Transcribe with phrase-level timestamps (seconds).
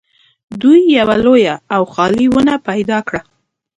[0.61, 3.21] دوی یوه لویه او خالي ونه پیدا کړه